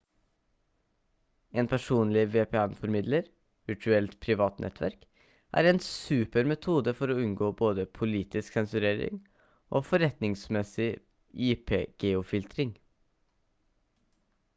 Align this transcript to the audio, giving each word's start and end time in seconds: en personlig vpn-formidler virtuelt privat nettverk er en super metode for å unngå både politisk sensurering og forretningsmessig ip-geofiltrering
en 1.61 1.67
personlig 1.73 2.21
vpn-formidler 2.35 3.27
virtuelt 3.73 4.15
privat 4.27 4.57
nettverk 4.65 5.03
er 5.61 5.69
en 5.73 5.81
super 5.89 6.49
metode 6.53 6.95
for 7.03 7.13
å 7.15 7.19
unngå 7.27 7.51
både 7.63 7.85
politisk 8.01 8.57
sensurering 8.61 9.21
og 9.79 9.87
forretningsmessig 9.93 10.89
ip-geofiltrering 11.53 12.73